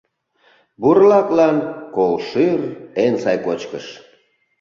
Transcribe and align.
Бурлаклан 0.81 1.57
кол 1.95 2.13
шӱр— 2.27 2.61
эн 3.03 3.13
сай 3.23 3.37
кочкыш. 3.45 3.85